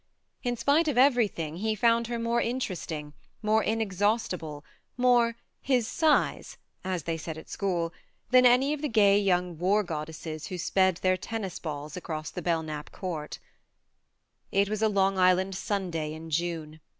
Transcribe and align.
In 0.41 0.57
spite 0.57 0.87
of 0.87 0.97
everything, 0.97 1.57
he 1.57 1.75
found 1.75 2.07
her 2.07 2.17
more 2.17 2.41
interest 2.41 2.91
ing, 2.91 3.13
more 3.43 3.61
inexhaustible, 3.61 4.65
more 4.97 5.35
"his 5.61 5.87
size" 5.87 6.57
(as 6.93 7.03
they 7.03 7.17
said 7.17 7.37
at 7.37 7.51
school), 7.51 7.93
than 8.31 8.43
any 8.43 8.73
of 8.73 8.81
the 8.81 8.89
gay 8.89 9.19
young 9.19 9.59
war 9.59 9.83
goddesses 9.83 10.47
who 10.47 10.57
sped 10.57 10.97
their 11.03 11.17
tennis 11.17 11.59
balls 11.59 11.95
across 11.95 12.31
the 12.31 12.41
Belknap 12.41 12.91
court 12.91 13.37
It 14.51 14.69
was 14.69 14.81
a 14.81 14.89
Long 14.89 15.19
Island 15.19 15.53
Sunday 15.53 16.13
in 16.13 16.31
June. 16.31 16.79